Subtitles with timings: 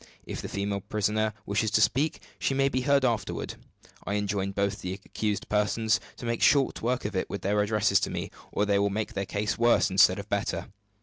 [0.25, 3.53] If the female prisoner wishes to speak, she may be heard afterward.
[4.03, 7.99] I enjoin both the accused persons to make short work of it with their addresses
[7.99, 10.69] to me, or they will make their case worse instead of better.